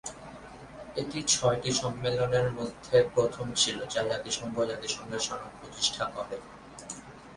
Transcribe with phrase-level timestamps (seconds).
[0.95, 6.37] এটি ছয়টি সম্মেলনের মধ্যে প্রথম ছিল যা জাতিসংঘ ও জাতিসংঘের সনদ প্রতিষ্ঠা করে।